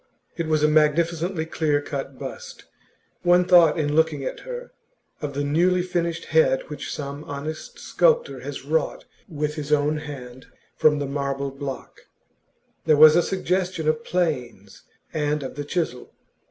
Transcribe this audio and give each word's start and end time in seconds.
It 0.35 0.47
was 0.47 0.63
a 0.63 0.67
magnificently 0.67 1.45
clear 1.45 1.79
cut 1.79 2.17
bust; 2.17 2.65
one 3.21 3.45
thought, 3.45 3.77
in 3.77 3.95
looking 3.95 4.23
at 4.25 4.39
her, 4.39 4.71
of 5.21 5.35
the 5.35 5.43
newly 5.43 5.83
finished 5.83 6.25
head 6.25 6.63
which 6.71 6.91
some 6.91 7.23
honest 7.25 7.77
sculptor 7.77 8.39
has 8.39 8.65
wrought 8.65 9.05
with 9.29 9.53
his 9.53 9.71
own 9.71 9.97
hand 9.97 10.47
from 10.75 10.97
the 10.97 11.05
marble 11.05 11.51
block; 11.51 12.01
there 12.87 12.97
was 12.97 13.15
a 13.15 13.21
suggestion 13.21 13.87
of 13.87 14.03
'planes' 14.03 14.81
and 15.13 15.43
of 15.43 15.53
the 15.53 15.63
chisel. 15.63 16.11